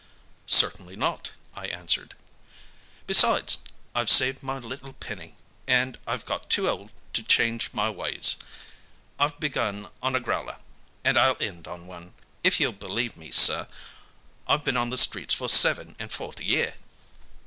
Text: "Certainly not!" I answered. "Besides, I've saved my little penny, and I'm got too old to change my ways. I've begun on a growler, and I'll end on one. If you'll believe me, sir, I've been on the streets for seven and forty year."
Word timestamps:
"Certainly 0.47 0.95
not!" 0.95 1.29
I 1.55 1.67
answered. 1.67 2.15
"Besides, 3.05 3.59
I've 3.93 4.09
saved 4.09 4.41
my 4.41 4.57
little 4.57 4.93
penny, 4.93 5.35
and 5.67 5.99
I'm 6.07 6.21
got 6.21 6.49
too 6.49 6.67
old 6.67 6.89
to 7.13 7.21
change 7.21 7.71
my 7.71 7.87
ways. 7.91 8.37
I've 9.19 9.39
begun 9.39 9.91
on 10.01 10.15
a 10.15 10.19
growler, 10.19 10.57
and 11.03 11.19
I'll 11.19 11.37
end 11.39 11.67
on 11.67 11.85
one. 11.85 12.15
If 12.43 12.59
you'll 12.59 12.71
believe 12.71 13.15
me, 13.15 13.29
sir, 13.29 13.67
I've 14.47 14.63
been 14.63 14.73
on 14.75 14.89
the 14.89 14.97
streets 14.97 15.35
for 15.35 15.47
seven 15.47 15.95
and 15.99 16.11
forty 16.11 16.45
year." 16.45 16.73